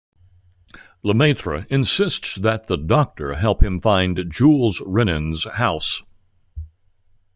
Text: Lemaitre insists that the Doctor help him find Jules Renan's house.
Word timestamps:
Lemaitre 1.03 1.67
insists 1.69 2.33
that 2.33 2.65
the 2.65 2.75
Doctor 2.75 3.35
help 3.35 3.61
him 3.61 3.79
find 3.79 4.25
Jules 4.29 4.81
Renan's 4.83 5.43
house. 5.45 6.01